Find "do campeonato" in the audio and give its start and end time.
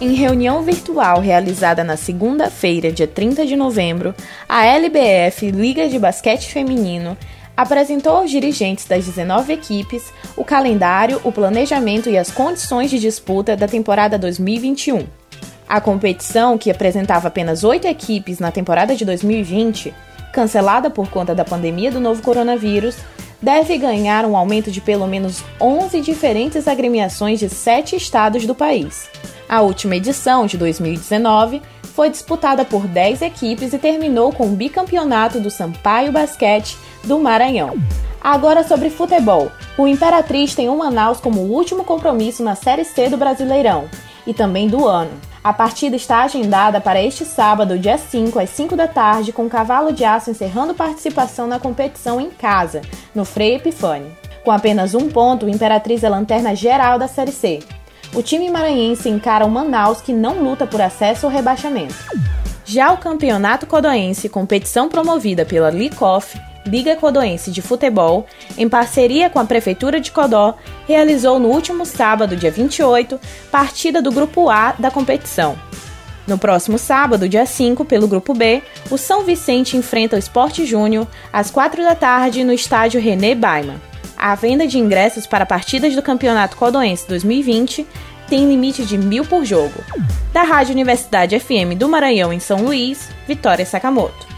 85.96-86.54